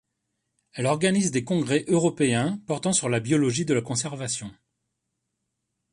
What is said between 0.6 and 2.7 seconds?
Elle organise des congrès européens